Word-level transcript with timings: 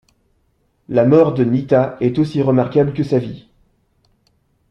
La 0.89 1.05
mort 1.05 1.35
de 1.35 1.43
Nitta 1.43 1.95
est 2.01 2.17
aussi 2.17 2.41
remarquable 2.41 2.91
que 2.95 3.03
sa 3.03 3.19
vie. 3.19 3.47